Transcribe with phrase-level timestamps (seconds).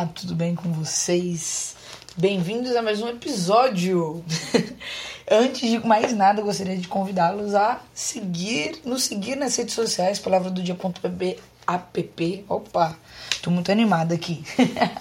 [0.00, 1.76] Olá, tudo bem com vocês?
[2.16, 4.24] Bem-vindos a mais um episódio.
[5.30, 10.50] Antes de mais nada, gostaria de convidá-los a seguir, nos seguir nas redes sociais, palavra
[10.50, 12.44] do dia.pp, app.
[12.48, 12.96] Opa,
[13.42, 14.42] tô muito animada aqui.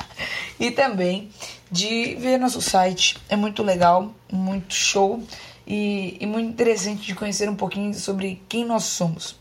[0.59, 1.29] e também
[1.71, 5.23] de ver nosso site, é muito legal, muito show
[5.66, 9.38] e, e muito interessante de conhecer um pouquinho sobre quem nós somos.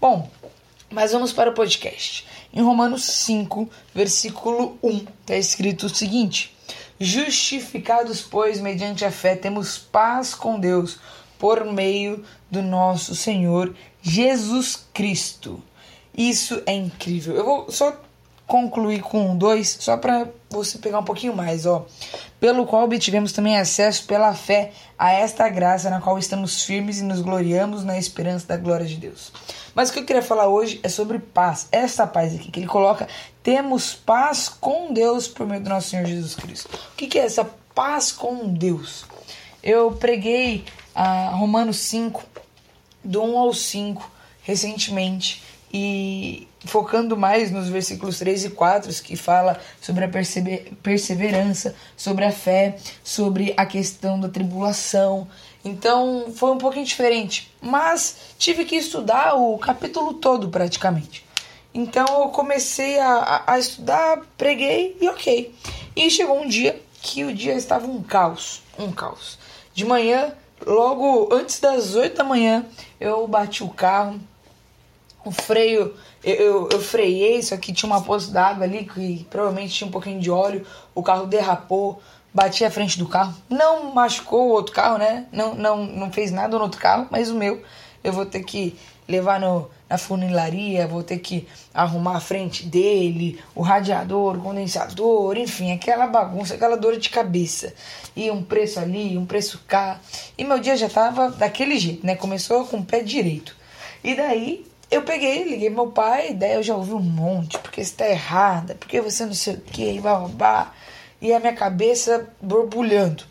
[0.00, 0.28] Bom,
[0.90, 2.26] mas vamos para o podcast.
[2.56, 6.56] Em Romanos 5, versículo 1, está escrito o seguinte:
[6.98, 10.98] Justificados, pois, mediante a fé, temos paz com Deus
[11.38, 15.62] por meio do nosso Senhor Jesus Cristo.
[16.16, 17.36] Isso é incrível.
[17.36, 18.00] Eu vou só
[18.46, 21.84] concluir com um dois, só para você pegar um pouquinho mais, ó.
[22.38, 27.02] Pelo qual obtivemos também acesso pela fé a esta graça na qual estamos firmes e
[27.02, 29.32] nos gloriamos na esperança da glória de Deus.
[29.74, 31.68] Mas o que eu queria falar hoje é sobre paz.
[31.72, 33.08] Esta paz aqui que ele coloca,
[33.42, 36.68] temos paz com Deus por meio do nosso Senhor Jesus Cristo.
[36.92, 37.44] O que, é essa
[37.74, 39.04] paz com Deus?
[39.62, 42.22] Eu preguei a Romanos 5,
[43.02, 44.10] do 1 ao 5,
[44.42, 45.42] recentemente,
[45.78, 50.10] e focando mais nos versículos 3 e 4, que fala sobre a
[50.82, 55.28] perseverança, sobre a fé, sobre a questão da tribulação.
[55.62, 61.26] Então foi um pouquinho diferente, mas tive que estudar o capítulo todo praticamente.
[61.74, 65.54] Então eu comecei a, a, estudar, preguei e ok.
[65.94, 69.38] E chegou um dia que o dia estava um caos, um caos.
[69.74, 70.32] De manhã,
[70.66, 72.64] logo antes das 8 da manhã,
[72.98, 74.18] eu bati o carro,
[75.28, 79.74] o freio, eu, eu, eu freiei, só que tinha uma poça d'água ali que provavelmente
[79.74, 82.00] tinha um pouquinho de óleo, o carro derrapou,
[82.32, 85.26] bati a frente do carro, não machucou o outro carro, né?
[85.32, 87.62] Não, não, não fez nada no outro carro, mas o meu
[88.04, 88.76] eu vou ter que
[89.08, 95.36] levar no, na funilaria, vou ter que arrumar a frente dele, o radiador, o condensador,
[95.36, 97.74] enfim, aquela bagunça, aquela dor de cabeça.
[98.14, 100.00] E um preço ali, um preço cá.
[100.36, 102.14] E meu dia já tava daquele jeito, né?
[102.14, 103.56] Começou com o pé direito.
[104.04, 107.94] E daí eu peguei, liguei meu pai, daí eu já ouvi um monte, porque você
[107.94, 110.72] tá errada, porque você não sei o que, e babá.
[111.20, 113.24] E a minha cabeça borbulhando.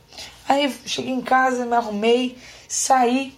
[0.47, 3.38] Aí cheguei em casa, me arrumei, saí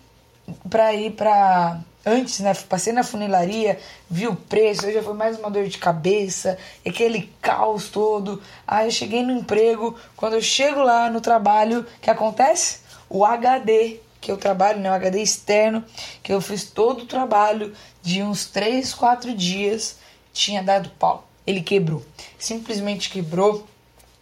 [0.70, 1.80] pra ir pra.
[2.06, 2.54] Antes, né?
[2.54, 3.78] Passei na funilaria,
[4.10, 8.42] vi o preço, aí já foi mais uma dor de cabeça, aquele caos todo.
[8.66, 12.80] Aí eu cheguei no emprego, quando eu chego lá no trabalho, o que acontece?
[13.10, 15.84] O HD que eu trabalho, né, HD externo,
[16.24, 19.98] que eu fiz todo o trabalho de uns 3, 4 dias,
[20.34, 21.28] tinha dado pau.
[21.46, 22.04] Ele quebrou.
[22.38, 23.66] Simplesmente quebrou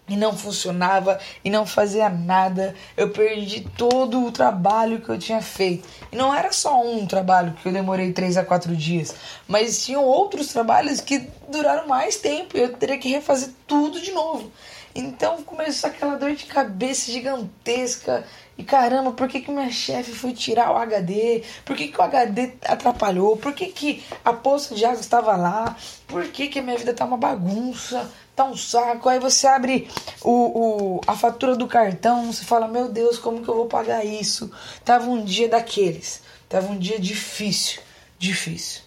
[0.08, 2.76] e não funcionava e não fazia nada.
[2.96, 5.88] Eu perdi todo o trabalho que eu tinha feito.
[6.12, 9.16] E não era só um trabalho que eu demorei 3 a 4 dias,
[9.48, 14.12] mas tinham outros trabalhos que duraram mais tempo e eu teria que refazer tudo de
[14.12, 14.52] novo.
[14.96, 18.26] Então começou aquela dor de cabeça gigantesca.
[18.58, 21.44] E caramba, por que, que minha chefe foi tirar o HD?
[21.66, 23.36] Por que, que o HD atrapalhou?
[23.36, 25.76] Por que, que a poça de água estava lá?
[26.08, 28.10] Por que, que a minha vida tá uma bagunça?
[28.34, 29.10] Tá um saco.
[29.10, 29.90] Aí você abre
[30.22, 34.06] o, o, a fatura do cartão, você fala, meu Deus, como que eu vou pagar
[34.06, 34.50] isso?
[34.86, 36.22] Tava um dia daqueles.
[36.48, 37.82] Tava um dia difícil.
[38.18, 38.85] Difícil.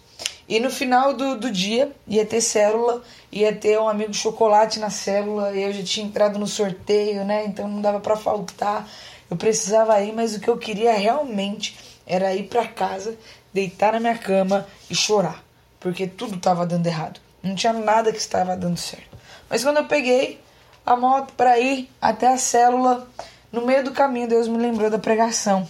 [0.49, 4.89] E no final do, do dia ia ter célula, ia ter um amigo chocolate na
[4.89, 7.45] célula, eu já tinha entrado no sorteio, né?
[7.45, 8.89] Então não dava para faltar.
[9.29, 11.77] Eu precisava ir, mas o que eu queria realmente
[12.07, 13.15] era ir para casa,
[13.53, 15.43] deitar na minha cama e chorar,
[15.79, 17.21] porque tudo estava dando errado.
[17.43, 19.15] Não tinha nada que estava dando certo.
[19.47, 20.41] Mas quando eu peguei
[20.83, 23.07] a moto para ir até a célula,
[23.51, 25.69] no meio do caminho Deus me lembrou da pregação,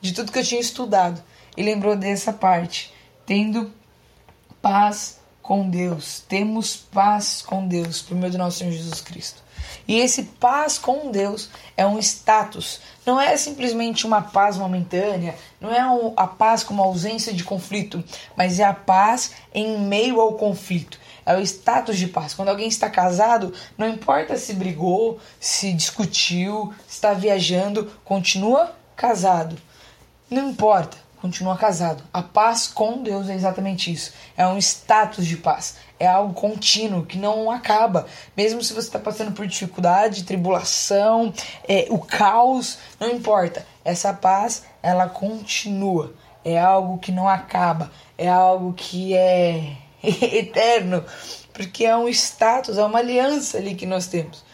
[0.00, 1.20] de tudo que eu tinha estudado
[1.56, 2.94] e lembrou dessa parte,
[3.26, 3.81] tendo
[4.62, 6.22] paz com Deus.
[6.28, 9.42] Temos paz com Deus por meio do nosso Senhor Jesus Cristo.
[9.86, 15.70] E esse paz com Deus é um status, não é simplesmente uma paz momentânea, não
[15.72, 18.02] é a paz como ausência de conflito,
[18.36, 20.98] mas é a paz em meio ao conflito.
[21.24, 22.34] É o status de paz.
[22.34, 29.56] Quando alguém está casado, não importa se brigou, se discutiu, está viajando, continua casado.
[30.28, 32.02] Não importa continua casado.
[32.12, 34.12] A paz com Deus é exatamente isso.
[34.36, 35.76] É um status de paz.
[36.00, 38.06] É algo contínuo que não acaba.
[38.36, 41.32] Mesmo se você está passando por dificuldade, tribulação,
[41.68, 43.64] é, o caos, não importa.
[43.84, 46.12] Essa paz, ela continua.
[46.44, 47.92] É algo que não acaba.
[48.18, 51.04] É algo que é eterno.
[51.52, 54.44] Porque é um status, é uma aliança ali que nós temos.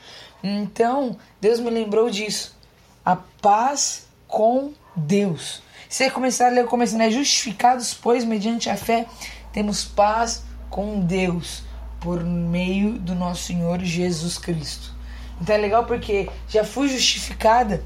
[0.44, 2.54] Então, Deus me lembrou disso.
[3.02, 5.62] A paz com Deus.
[5.88, 7.10] Se começar a ler começando, né?
[7.10, 9.06] Justificados, pois, mediante a fé,
[9.52, 11.62] temos paz com Deus
[11.98, 14.94] por meio do nosso Senhor Jesus Cristo.
[15.40, 17.82] Então é legal porque já fui justificada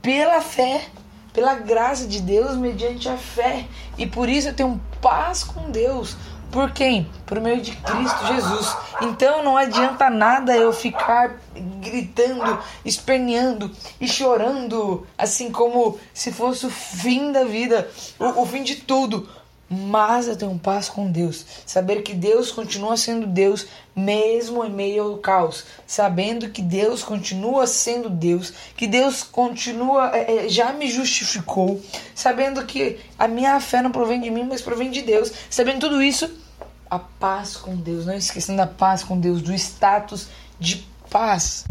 [0.00, 0.86] pela fé,
[1.32, 3.66] pela graça de Deus, mediante a fé.
[3.98, 6.16] E por isso eu tenho paz com Deus.
[6.50, 7.10] Por quem?
[7.26, 8.76] Por meio de Cristo Jesus.
[9.02, 11.36] Então não adianta nada eu ficar
[11.80, 13.70] gritando, esperneando
[14.00, 19.28] e chorando, assim como se fosse o fim da vida, o, o fim de tudo.
[19.70, 21.44] Mas eu tenho paz com Deus.
[21.66, 25.64] Saber que Deus continua sendo Deus, mesmo em meio ao caos.
[25.86, 28.50] Sabendo que Deus continua sendo Deus.
[28.74, 31.82] Que Deus continua, é, é, já me justificou.
[32.14, 35.30] Sabendo que a minha fé não provém de mim, mas provém de Deus.
[35.50, 36.30] Sabendo tudo isso,
[36.90, 38.06] a paz com Deus.
[38.06, 40.28] Não esquecendo da paz com Deus, do status
[40.58, 41.64] de paz.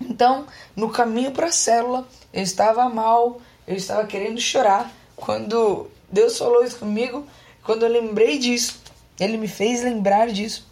[0.00, 4.90] Então, no caminho para a célula, eu estava mal, eu estava querendo chorar.
[5.14, 7.26] Quando Deus falou isso comigo.
[7.64, 8.80] Quando eu lembrei disso,
[9.18, 10.66] Ele me fez lembrar disso.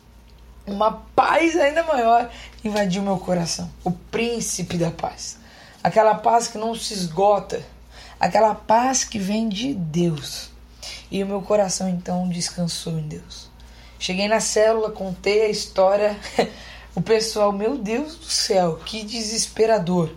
[0.66, 2.30] Uma paz ainda maior
[2.62, 3.70] invadiu meu coração.
[3.82, 5.38] O príncipe da paz.
[5.82, 7.62] Aquela paz que não se esgota.
[8.18, 10.50] Aquela paz que vem de Deus.
[11.10, 13.48] E o meu coração então descansou em Deus.
[13.98, 16.18] Cheguei na célula, contei a história.
[16.94, 20.10] o pessoal, meu Deus do céu, que desesperador.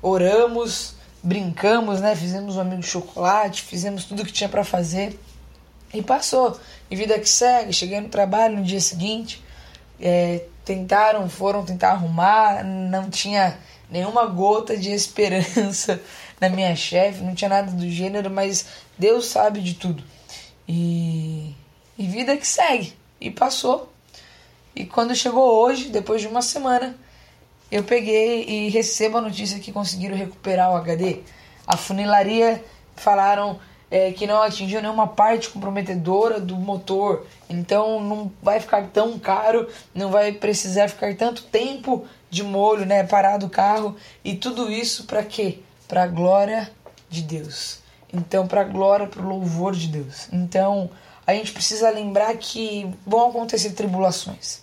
[0.00, 2.14] Oramos, brincamos, né?
[2.14, 5.18] Fizemos um amigo chocolate, fizemos tudo que tinha para fazer
[5.92, 6.58] e passou.
[6.90, 7.72] E vida que segue.
[7.72, 9.42] Cheguei no trabalho no dia seguinte,
[10.00, 13.58] é, tentaram, foram tentar arrumar, não tinha
[13.90, 16.00] nenhuma gota de esperança
[16.40, 18.66] na minha chefe, não tinha nada do gênero, mas
[18.98, 20.02] Deus sabe de tudo.
[20.66, 21.54] E,
[21.98, 22.94] e vida que segue.
[23.20, 23.91] E passou.
[24.74, 26.96] E quando chegou hoje, depois de uma semana,
[27.70, 31.20] eu peguei e recebo a notícia que conseguiram recuperar o HD.
[31.66, 32.62] A funilaria
[32.96, 33.58] falaram
[33.90, 39.68] é, que não atingiu nenhuma parte comprometedora do motor, então não vai ficar tão caro,
[39.94, 45.04] não vai precisar ficar tanto tempo de molho, né, parado o carro e tudo isso
[45.04, 45.58] para quê?
[45.86, 46.70] Para glória
[47.10, 47.80] de Deus.
[48.10, 50.28] Então, para glória, para louvor de Deus.
[50.32, 50.90] Então,
[51.26, 54.60] a gente precisa lembrar que vão acontecer tribulações.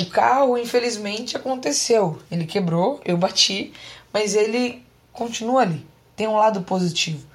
[0.00, 2.18] O carro, infelizmente, aconteceu.
[2.30, 3.72] Ele quebrou, eu bati,
[4.12, 5.86] mas ele continua ali.
[6.14, 7.26] Tem um lado positivo.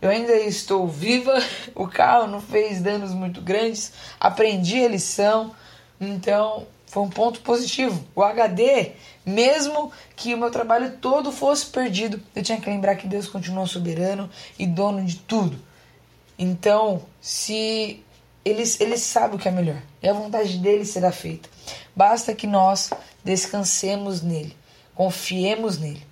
[0.00, 1.34] Eu ainda estou viva,
[1.76, 5.54] o carro não fez danos muito grandes, aprendi a lição,
[6.00, 8.04] então foi um ponto positivo.
[8.14, 8.92] O HD,
[9.24, 13.66] mesmo que o meu trabalho todo fosse perdido, eu tinha que lembrar que Deus continua
[13.66, 14.28] soberano
[14.58, 15.58] e dono de tudo.
[16.42, 18.02] Então, se
[18.44, 21.48] ele, ele sabe o que é melhor e a vontade dele será feita.
[21.94, 22.90] Basta que nós
[23.24, 24.56] descansemos nele,
[24.92, 26.04] confiemos nele.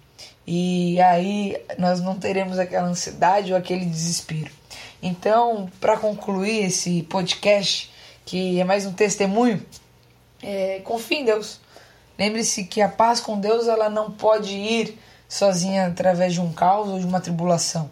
[0.46, 4.52] E aí nós não teremos aquela ansiedade ou aquele desespero.
[5.02, 7.90] Então, para concluir esse podcast,
[8.24, 9.60] que é mais um testemunho,
[10.44, 11.58] é, confie em Deus.
[12.16, 14.96] Lembre-se que a paz com Deus ela não pode ir
[15.28, 17.90] sozinha através de um caos ou de uma tribulação,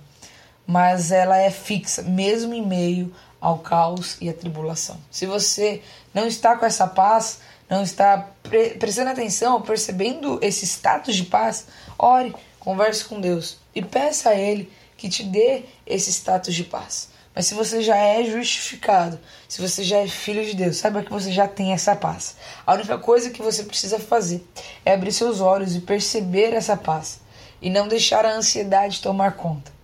[0.69, 3.11] mas ela é fixa, mesmo em meio
[3.41, 5.01] ao caos e à tribulação.
[5.11, 5.83] Se você
[6.13, 7.39] não está com essa paz,
[7.71, 13.81] não está pre prestando atenção, percebendo esse status de paz, ore, converse com Deus e
[13.81, 17.09] peça a Ele que te dê esse status de paz.
[17.35, 21.11] Mas se você já é justificado, se você já é filho de Deus, saiba que
[21.11, 22.37] você já tem essa paz.
[22.67, 24.47] A única coisa que você precisa fazer
[24.85, 27.21] é abrir seus olhos e perceber essa paz
[27.63, 29.78] e não deixar a ansiedade tomar conta.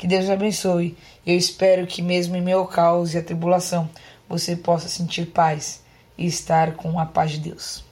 [0.00, 0.96] Que Deus abençoe.
[1.26, 3.86] Eu espero que mesmo em meu caos e a tribulação,
[4.26, 5.82] você possa sentir paz
[6.16, 7.89] e estar com a paz de Deus.